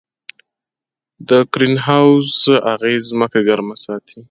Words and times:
د 1.27 1.29
ګرین 1.53 1.75
هاوس 1.87 2.31
اغېز 2.73 3.01
ځمکه 3.11 3.39
ګرمه 3.47 3.75
ساتي. 3.85 4.17